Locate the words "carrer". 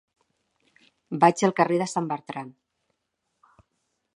1.59-1.77